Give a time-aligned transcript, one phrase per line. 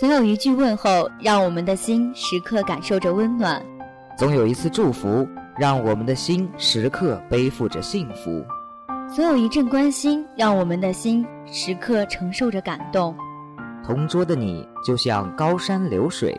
[0.00, 3.60] 总有一句问候，让我们的心时刻感受着温暖；
[4.16, 5.28] 总有一次祝福，
[5.58, 8.42] 让我们的心时刻背负着幸福；
[9.14, 13.14] 总有一阵关心，让我们的心时刻承受着感动。
[13.84, 16.34] 同桌的你，就像高山流水，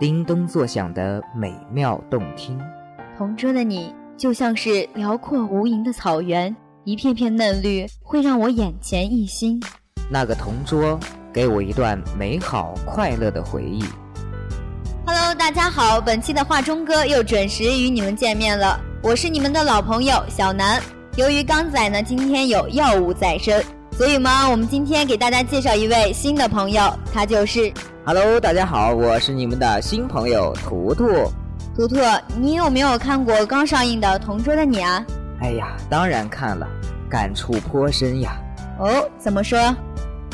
[0.00, 2.58] 叮咚作响的美妙动听；
[3.16, 9.62] 同桌的你，就像是辽阔无垠的草原，一片片嫩绿，会让我眼前一新。
[10.10, 10.98] 那个同桌。
[11.34, 13.84] 给我一段美好快乐的回忆。
[15.04, 20.80] Hello，大家好，本期的画中哥又准时与你们见面了，我是你们的老朋友小南。
[21.16, 23.60] 由于刚仔呢今天有药物在身，
[23.90, 27.72] 所以嘛，我们今天给大家介绍一位新的朋友，他就是。
[28.06, 31.04] Hello，大家好，我是你们的新朋友图图。
[31.74, 31.96] 图图，
[32.38, 35.04] 你有没有看过刚上映的《同桌的你》啊？
[35.40, 36.64] 哎呀，当然看了，
[37.10, 38.36] 感触颇深呀。
[38.78, 39.58] 哦，怎么说？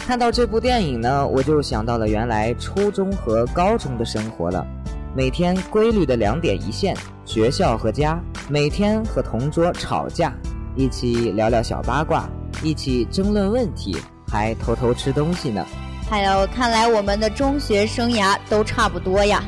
[0.07, 4.67] 看到这部电影呢，我就想到了原来初中和高中的生活了。
[5.15, 8.21] 每天规律的两点一线，学校和家。
[8.49, 10.35] 每天和同桌吵架，
[10.75, 12.29] 一起聊聊小八卦，
[12.65, 15.65] 一起争论问题，还偷偷吃东西呢。
[16.09, 19.45] 还有，看来我们的中学生涯都差不多呀。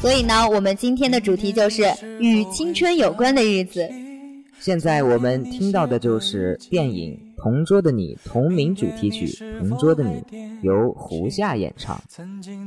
[0.00, 1.84] 所以呢，我们今天的主题就是
[2.18, 3.86] 与青春有关的日子。
[4.58, 7.12] 现在我们听到的就是电影。
[7.40, 9.26] 《同桌的你》同名主题曲
[9.58, 10.20] 《同桌的你》
[10.62, 12.00] 由胡夏演唱。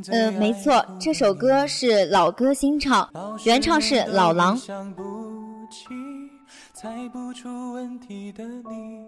[0.10, 3.10] 嗯，没错，这首歌是老歌新唱，
[3.46, 4.58] 原唱是老狼。
[6.74, 9.06] 猜不出问题的你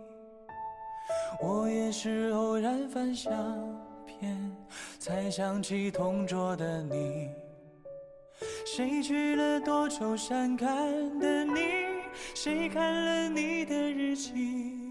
[1.41, 3.33] 我也是偶然翻相
[4.05, 4.51] 片，
[4.99, 7.29] 才想起同桌的你。
[8.65, 10.69] 谁去了多愁善感
[11.19, 11.61] 的你？
[12.35, 14.82] 谁看了你的日记？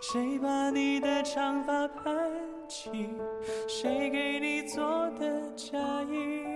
[0.00, 2.30] 谁把你的长发盘
[2.68, 2.90] 起？
[3.66, 4.84] 谁给你做
[5.18, 6.55] 的嫁衣？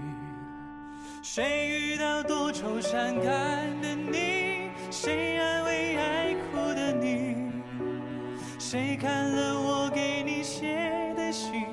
[1.23, 4.71] 谁遇到多愁善感的你？
[4.89, 7.35] 谁安慰爱哭的你？
[8.57, 11.67] 谁看了我给你写的信？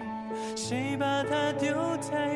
[0.54, 2.27] 谁把它丢在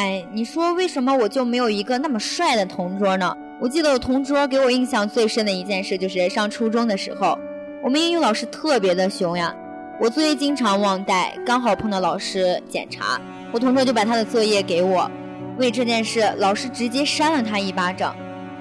[0.00, 3.36] 哎，你说为什么我就没有一个那么帅的同桌呢？
[3.60, 7.38] 我记得我同桌给我印象最深的一件事，就是上初中的时候，
[7.82, 9.54] 我们英语老师特别的凶呀，
[10.00, 13.20] 我作业经常忘带，刚好碰到老师检查，
[13.52, 15.10] 我同桌就把他的作业给我，
[15.58, 18.16] 为这件事，老师直接扇了他一巴掌。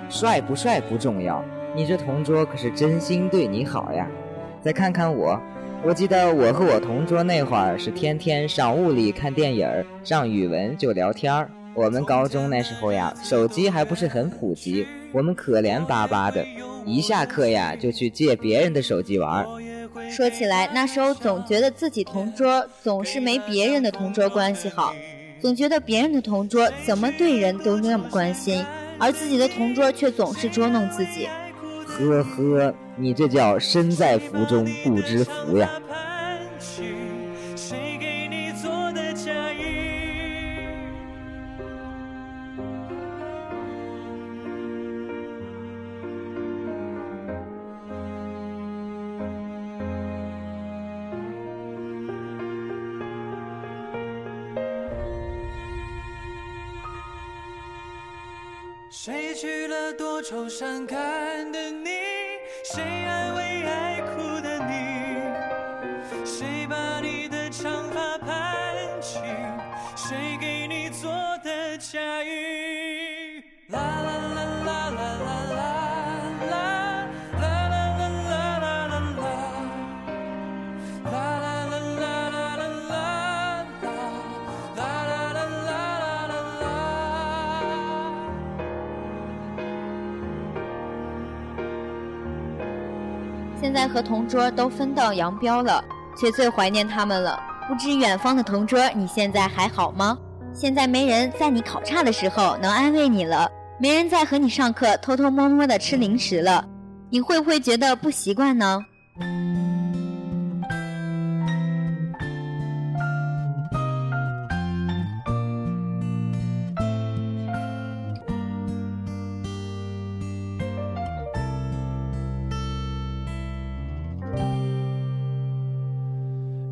[0.10, 1.42] 帅不帅不重要，
[1.74, 4.06] 你这同桌可是真心对你好呀。
[4.62, 5.40] 再看看我。
[5.82, 9.68] 我记得我和我同桌那会儿是天天上物理看电影，
[10.04, 11.50] 上语文就聊天儿。
[11.74, 16.46] 我们高中那时候呀，手机还不是很普及，我们可怜巴巴的，
[16.86, 19.46] 一下课呀就去借别人的手机玩。
[20.12, 24.94] 说起来，那时候总觉得自己同桌总是没别人的同桌关系好，
[25.40, 28.64] 总觉得别人的同桌怎么对人都那么关心，
[29.00, 31.28] 而自己的同桌却总是捉弄自己。
[31.86, 35.72] 呵呵，你这叫身在福中不知福呀！
[58.92, 61.89] 谁娶了多愁善感的你？
[93.88, 95.84] 和同桌都分道扬镳了，
[96.18, 97.40] 却最怀念他们了。
[97.68, 100.18] 不知远方的同桌，你现在还好吗？
[100.54, 103.50] 现在没人在你考差的时候能安慰你了，
[103.80, 106.66] 没人在和你上课偷偷摸摸的吃零食了，
[107.12, 108.84] 你会不会觉得不习惯呢？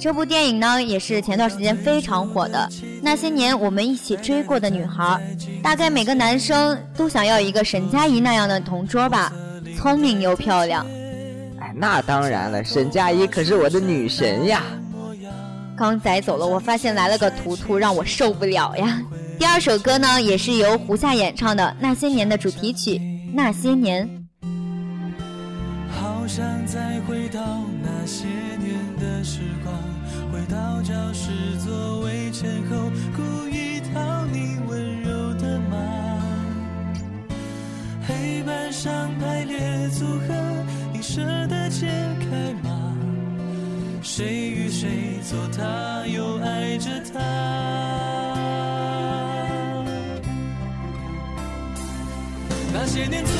[0.00, 2.66] 这部电影呢，也是前段时间非常火的。
[3.02, 5.20] 那些年我们一起追过的女孩，
[5.62, 9.30] 大概每个男生都想要一个沈佳宜那样的同桌吧，
[9.76, 10.86] 聪明又漂亮。
[11.60, 14.62] 哎，那当然了，沈佳宜可是我的女神呀。
[15.76, 19.02] 刚载走了，我发现来了个图图，让我受不了呀。
[19.38, 22.96] 第二首歌呢，也是由胡夏演唱的《那些年》的主题曲
[23.34, 24.08] 《那些年》。
[26.32, 27.40] 想再回到
[27.82, 29.74] 那些年的时光，
[30.32, 35.76] 回到教室座位前后，故意讨你温柔的骂。
[38.06, 40.32] 黑板上排列组合，
[40.92, 41.88] 你舍得解
[42.20, 42.94] 开吗？
[44.00, 47.18] 谁与谁做他，又爱着他？
[52.72, 53.32] 那些年错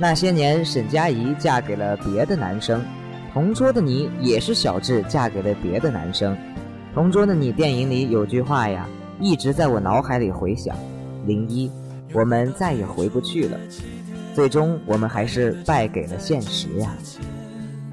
[0.00, 2.80] 那些年，沈佳宜嫁给了别的男生，
[3.32, 6.36] 同桌的你也是小智嫁给了别的男生。
[6.94, 8.86] 同桌的你电影里有句话呀，
[9.20, 10.76] 一直在我脑海里回响：
[11.26, 11.68] 零一，
[12.12, 13.58] 我们再也回不去了。
[14.34, 16.94] 最终，我们还是败给了现实呀。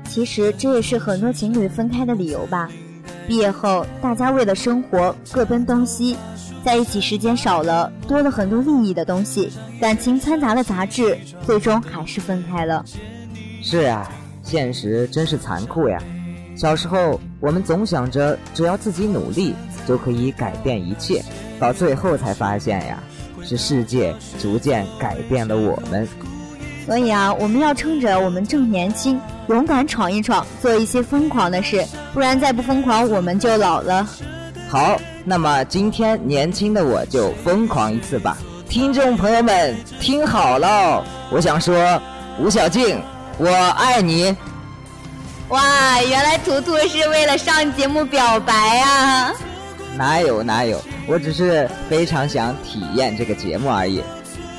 [0.08, 2.70] 其实这也是很多情侣分开的理由吧。
[3.28, 6.16] 毕业后，大家为了生活各奔东西，
[6.66, 12.84] 在一起时间少了，多了很多利益的东西，感情掺杂了杂质，最终还是分开了。
[13.62, 16.02] 是啊，现实真是残酷呀。
[16.56, 19.54] 小时候，我们总想着只要自己努力
[19.88, 21.24] 就可以改变一切，
[21.60, 22.98] 到最后才发现呀，
[23.44, 26.08] 是世界逐渐改变了我们。
[26.88, 34.10] 所以啊，我们要趁着我们正年轻，勇敢闯一闯，做一些疯狂的事，不然再不疯狂，我们就老了。
[34.68, 41.04] 好，那么今天年轻的我就疯狂一次吧，听众朋友们听好喽！
[41.32, 42.02] 我想说，
[42.40, 43.02] 吴小静，
[43.38, 44.36] 我爱你。
[45.50, 49.34] 哇，原来图图是为了上节目表白啊！
[49.96, 54.04] 哪有哪有，我只是非常想体验这个节目而已。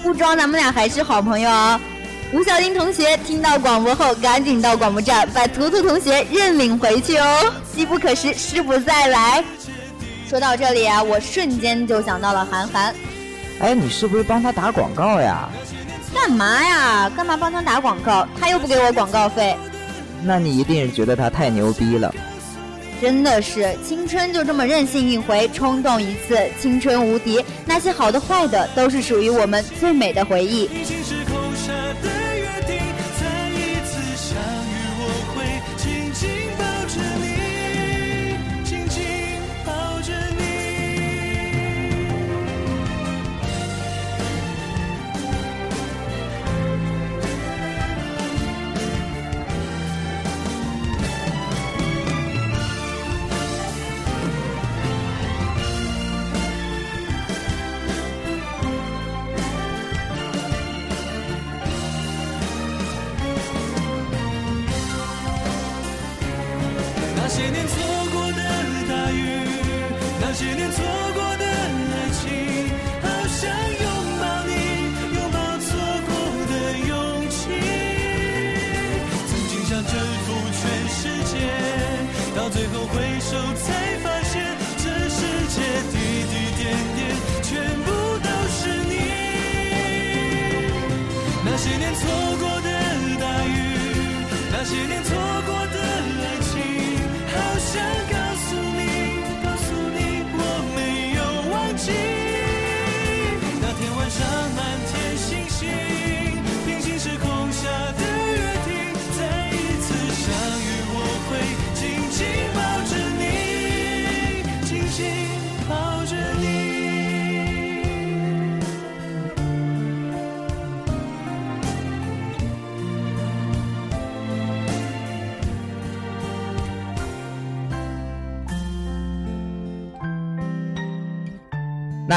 [0.02, 1.78] 不装，咱们俩还是好朋友哦！
[2.32, 7.52] 吴小丁同学听到广播后，赶紧到广播站把图图同学认领回去哦。
[7.74, 9.44] 机不可失，失不再来。
[10.28, 12.92] 说到这里啊，我瞬间就想到了韩寒。
[13.60, 15.48] 哎，你是不是帮他打广告呀？
[16.12, 17.08] 干嘛呀？
[17.10, 18.26] 干嘛帮他打广告？
[18.40, 19.56] 他又不给我广告费。
[20.24, 22.12] 那你一定是觉得他太牛逼了。
[23.00, 27.44] 真的是，青春就这么任性一回，冲动一次，青春无敌。
[27.64, 30.68] 那些好的坏的，都是属于我们最美的回忆。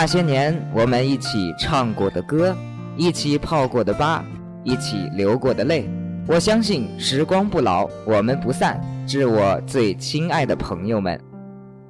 [0.02, 2.56] 那些年我们一起唱过的歌，
[2.96, 4.24] 一起泡过的吧，
[4.64, 5.90] 一起流过的泪，
[6.26, 8.80] 我相信时光不老，我们不散。
[9.06, 11.20] 致我最亲爱的朋友们。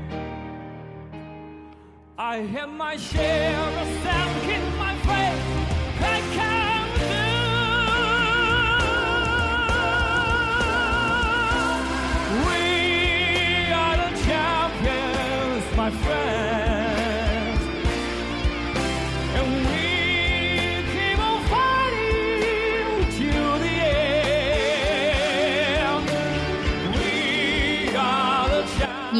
[2.18, 2.38] I
[2.78, 5.61] my share of sand in my face.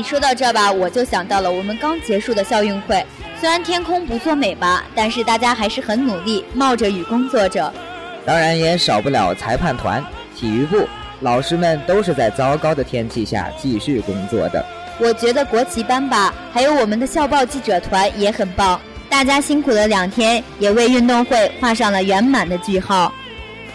[0.02, 3.06] 你说到这吧，我就想到了我们刚结束的校运会。
[3.40, 7.72] 虽然天空不作美吧，但是大家还是很努力，冒着雨工作着。
[8.26, 10.04] 当然也少不了裁判团、
[10.36, 10.88] 体育部，
[11.20, 14.66] 老师们都是在糟糕的天气下继续工作的。
[14.98, 23.14] 我觉得国旗班吧，还有我们的校报记者团也很棒，大家辛苦了两天，也为运动会画上了圆满的句号。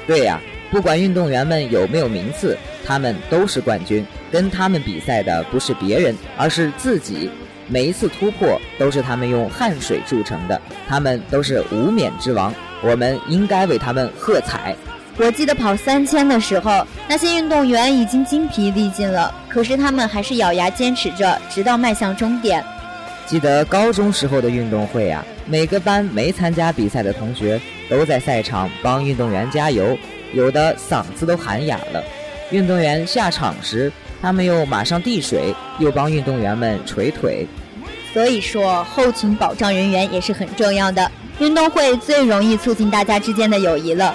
[0.09, 0.41] 对呀，
[0.73, 4.05] 不管运动员们有没有名次，他们都是冠军。
[4.31, 7.31] 跟他们比赛的不是别人，而是自己。
[7.69, 12.55] 每一次突破都是他们用汗水铸成的，他们都是无冕之王。
[12.83, 14.77] 我们应该为他们喝彩。
[15.19, 22.63] 我记得跑三千的时候，那些运动员已经精疲力尽了，可是他们还是咬牙坚持着，直到迈向终点。
[23.27, 29.99] 记得高中时候的运动会啊，每个班没参加比赛的同学都在赛场帮运动员加油，
[30.33, 32.05] 有的嗓子都喊哑了。
[32.53, 37.47] 运动员下场时，他们又马上递水，又帮运动员们捶腿。
[38.13, 41.11] 所以说，后勤保障人员也是很重要的。
[41.39, 44.15] 运动会最容易促进大家之间的友谊了。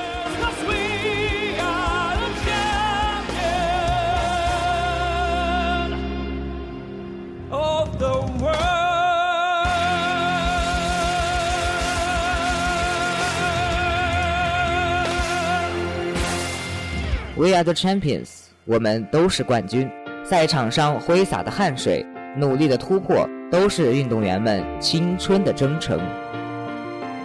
[17.34, 19.90] We are the champions 我们都是冠军。
[20.24, 22.06] 赛场上挥洒的汗水，
[22.38, 26.00] 努力的突破，都是运动员们青春的征程。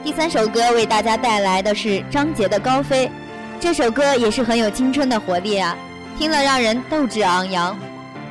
[0.03, 3.07] 第三首歌为大家带来的是张杰的《高飞》，
[3.61, 5.77] 这首歌也是很有青春的活力啊，
[6.19, 7.77] 听了让人斗志昂扬。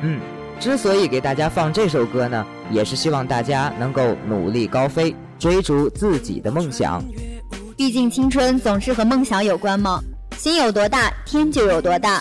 [0.02, 0.20] 嗯，
[0.58, 7.02] 之所以给大家放这首歌呢，也是希望大家能够努力高飞，追逐自己的梦想。
[7.76, 10.00] 毕竟青春总是和梦想有关嘛，
[10.36, 12.20] 心有多大，天就有多大。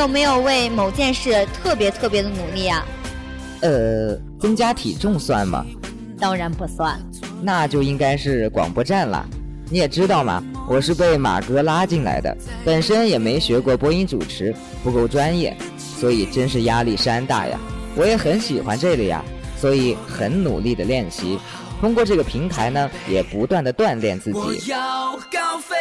[0.00, 2.86] 有没有为某件事特别特别的努力啊？
[3.60, 5.62] 呃，增加体重算吗？
[6.18, 6.98] 当然不算。
[7.42, 9.28] 那就应该是广播站了。
[9.68, 17.58] 你也知道嘛，我是被马哥拉进来的，本身也没学过播音主持，不够专业，所以真是压力山大呀。
[17.94, 19.22] 我也很喜欢这里呀，
[19.58, 21.38] 所以很努力的练习。
[21.78, 24.38] 通过这个平台呢，也不断的锻炼自己。
[24.38, 25.76] 我要高飞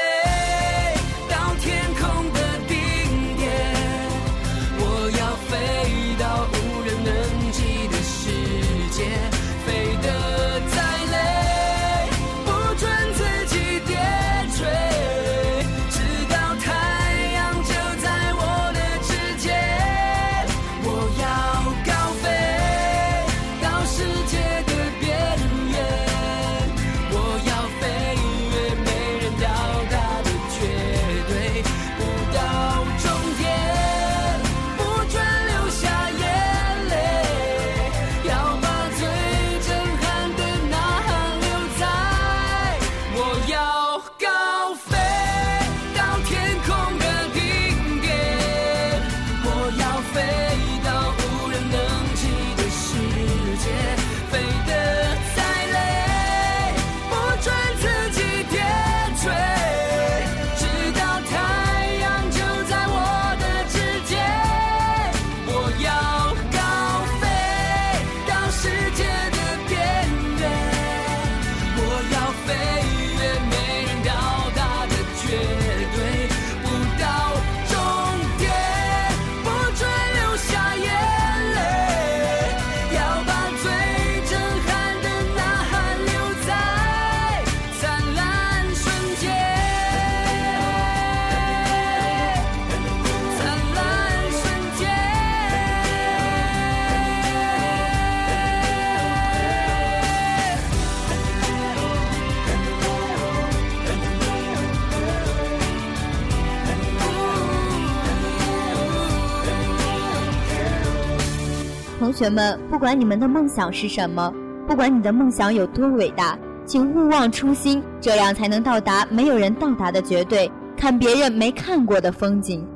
[112.19, 114.29] 同学们，不管你们的梦想是什么，
[114.67, 122.67] 不管你的梦想有多伟大，请勿忘初心，这样才能到达没有人到达的绝对，看别人没看过的风景。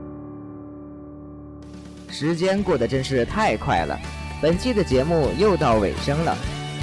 [2.08, 4.00] 时间过得真是太快了，
[4.42, 6.38] 本期的节目又到尾声了。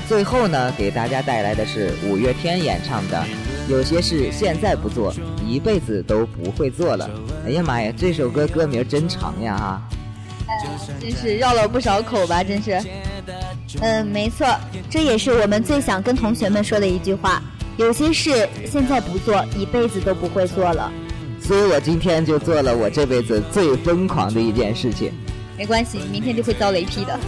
[0.06, 3.24] 最后呢，给大家带来的是五月天演唱的
[3.70, 5.14] 《有些事现在不做，
[5.48, 7.08] 一辈子都不会做了》。
[7.46, 9.82] 哎呀妈呀，这首歌歌名真长呀哈！
[11.00, 12.80] 真是绕了不少口吧，真是。
[13.80, 14.46] 嗯，没错，
[14.88, 17.42] 这也是我们最想跟同学们说的一句话。
[17.76, 20.92] 有些事现在不做，一辈子都不会做了。
[21.40, 25.12] 所以我今天就做了我这辈子最疯狂的一件事情。
[25.56, 27.18] 没关系，明天就会遭雷劈的。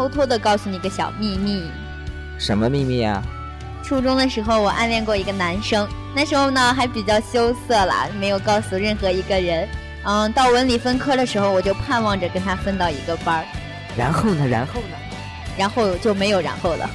[0.00, 1.64] 偷偷的告诉你个小秘密。
[2.38, 3.22] 什么秘密啊？
[3.84, 5.86] 初中的时候，我暗恋过一个男生，
[6.16, 9.68] 那时候呢还比较羞涩啦，没有告诉任何一个人。
[10.04, 13.44] 嗯，到文理分科的时候，我就盼望着跟他分到一个班儿。
[13.94, 14.48] 然后呢？
[14.48, 14.96] 然后呢？
[15.58, 16.90] 然后就没有然后了。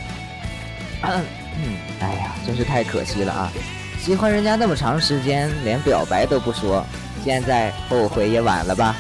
[1.04, 1.24] 嗯
[1.60, 3.52] 嗯，哎呀，真是太可惜了啊！
[4.00, 6.84] 喜欢人家那么长时间，连表白都不说，
[7.24, 8.96] 现在后悔也晚了吧？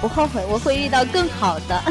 [0.00, 1.82] 不后悔，我会遇到更好的。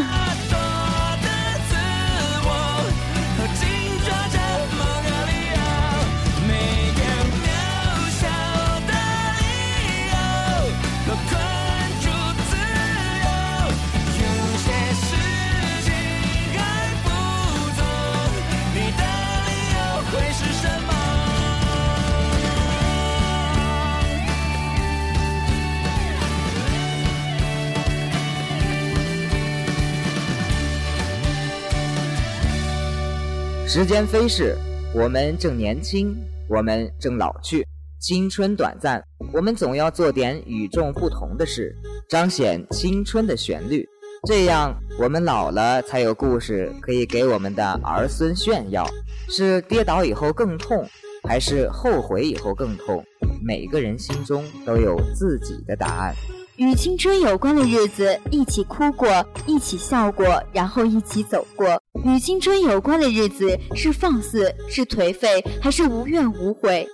[33.80, 34.58] 时间飞逝，
[34.94, 36.14] 我们正年轻，
[36.50, 37.66] 我们正老去。
[37.98, 41.74] 青春短暂，我们总要做点与众不同的事，
[42.10, 43.88] 彰显青春的旋律。
[44.28, 48.86] 这样，我们老了才有故事可以给我们的儿孙炫耀。
[49.30, 50.86] 是跌倒以后更痛，
[51.26, 53.02] 还是后悔以后更痛？
[53.42, 56.14] 每个人心中都有自己的答案。
[56.60, 61.82] 与青春有关的日子，一起哭过，一起笑过，然后一起走过。
[62.04, 66.86] 与青春有关的日子，是放肆，是颓废，还是无怨无悔？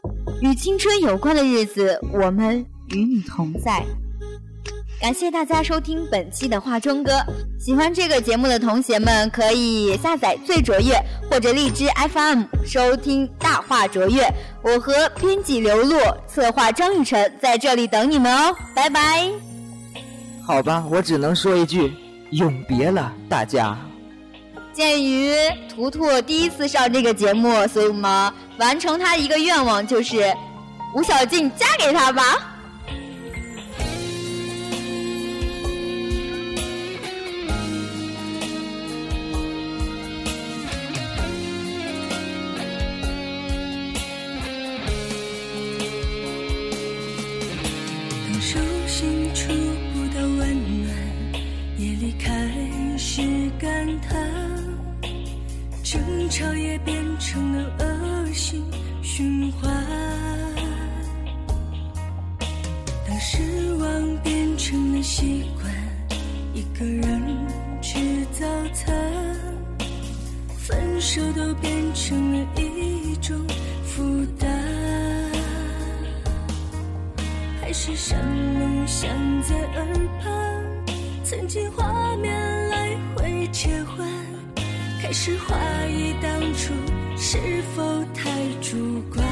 [0.42, 3.84] 与青春有关的日子，我们与你同在。
[5.02, 7.14] 感谢大家收听本期的化妆歌。
[7.60, 10.94] 喜欢这个节目的同学们，可以下载最卓越
[11.28, 14.32] 或者荔枝 FM 收听大话卓越。
[14.64, 15.98] 我和编辑刘露、
[16.28, 19.55] 策划张雨晨在这里等你们哦，拜拜。
[20.46, 21.92] 好吧，我只能说一句，
[22.30, 23.76] 永别了，大家。
[24.72, 25.34] 鉴于
[25.68, 30.32] 图图第一次上这个节目，所以我们完成他一个愿望，就是
[30.94, 32.55] 吴小静嫁给他吧。
[71.16, 73.40] 手都变成了一种
[73.86, 74.04] 负
[74.38, 74.50] 担，
[77.62, 78.16] 海市蜃
[78.60, 79.10] 楼响
[79.42, 79.88] 在耳
[80.22, 80.62] 畔，
[81.24, 84.06] 曾经画面来回切换。
[85.02, 86.74] 开始怀疑当初
[87.16, 87.38] 是
[87.74, 87.82] 否
[88.14, 89.26] 太主观，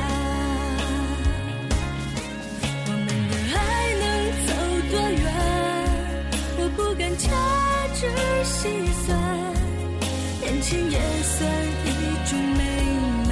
[2.87, 3.59] 我们的爱
[3.99, 4.49] 能走
[4.89, 5.21] 多远？
[6.59, 7.27] 我不敢掐
[7.93, 8.07] 指
[8.45, 8.69] 细
[9.05, 9.11] 算，
[10.53, 11.49] 感情也算
[11.83, 11.89] 一
[12.29, 12.63] 种美
[13.27, 13.29] 满。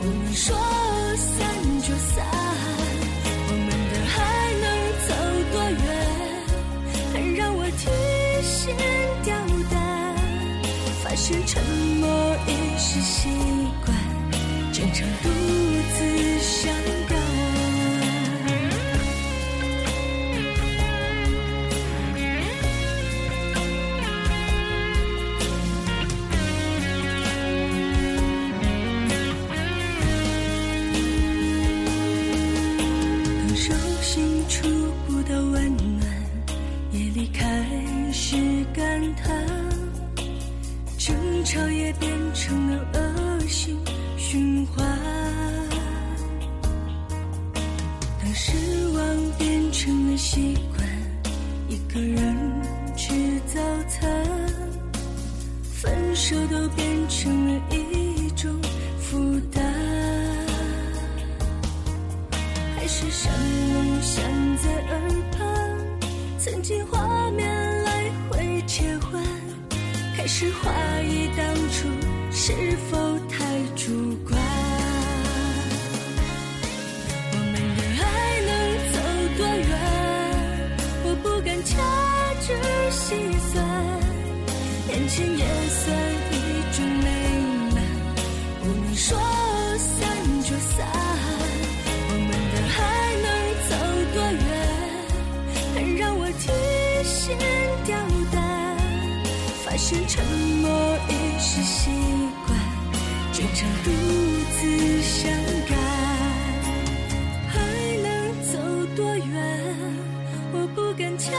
[0.00, 0.56] 不能说
[1.16, 1.36] 散
[1.82, 2.24] 就散，
[3.48, 4.18] 我们的爱
[4.62, 4.64] 能
[5.08, 5.10] 走
[5.50, 5.84] 多远？
[7.12, 7.82] 还让我提
[8.46, 8.54] 心。
[9.24, 9.34] 吊
[9.68, 9.74] 胆，
[11.02, 11.60] 发现沉
[11.98, 12.06] 默
[12.46, 12.48] 已
[12.78, 13.28] 是习
[13.84, 13.92] 惯，
[14.72, 15.28] 经常独
[15.96, 15.98] 自
[71.08, 71.88] 你当初
[72.30, 72.52] 是
[72.90, 72.98] 否
[73.30, 73.36] 太
[73.74, 74.38] 主观，
[77.32, 78.04] 我们的爱
[78.46, 78.50] 能
[78.92, 78.94] 走
[79.38, 79.70] 多远？
[81.04, 81.70] 我不敢掐
[82.42, 82.46] 指
[82.90, 83.00] 细
[83.50, 83.56] 算，
[84.90, 85.80] 眼前也算
[86.30, 86.34] 一
[86.76, 87.06] 种美
[87.74, 87.76] 满。
[88.60, 89.08] 不能说
[89.78, 89.96] 散
[101.58, 101.90] 是习
[102.46, 102.56] 惯，
[103.32, 103.90] 经常独
[104.60, 105.28] 自伤
[105.68, 105.76] 感。
[107.48, 107.58] 还
[108.00, 108.06] 能
[108.44, 108.52] 走
[108.94, 109.26] 多远？
[110.52, 111.32] 我不敢掐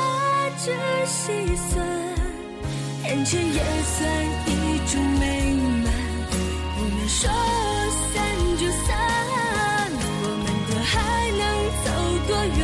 [0.58, 1.32] 指细
[1.72, 1.88] 算，
[3.06, 3.98] 眼前也算
[4.46, 4.50] 一
[4.92, 5.24] 种美
[5.86, 5.88] 满。
[6.76, 7.30] 不能说
[8.12, 8.14] 散
[8.58, 8.88] 就散，
[10.22, 10.94] 我们的还
[11.32, 11.42] 能
[11.86, 11.88] 走
[12.28, 12.62] 多远？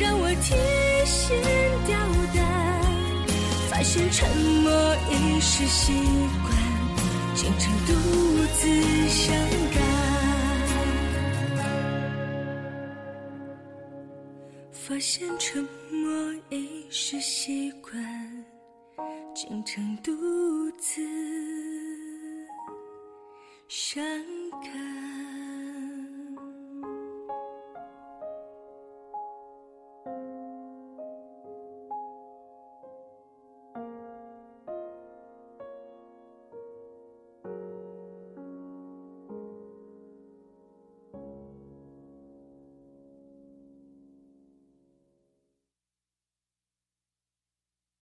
[0.00, 0.56] 让我听
[3.78, 5.92] 发现沉默已是习
[6.42, 6.52] 惯，
[7.32, 7.92] 经常独
[8.52, 9.32] 自伤
[9.72, 9.78] 感。
[14.72, 15.62] 发现沉
[15.92, 17.94] 默已是习惯，
[19.32, 20.10] 经常独
[20.80, 21.00] 自
[23.68, 24.02] 伤
[24.50, 25.17] 感。